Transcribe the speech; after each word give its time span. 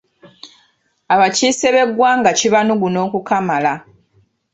Abakiise 1.13 1.67
b’eggwanga 1.73 2.29
kibanuguna 2.39 2.99
okukamala. 3.07 3.73